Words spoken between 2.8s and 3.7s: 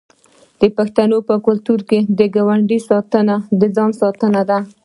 ساتنه د